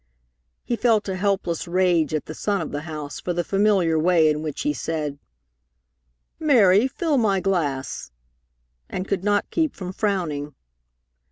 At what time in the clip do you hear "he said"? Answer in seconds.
4.61-5.19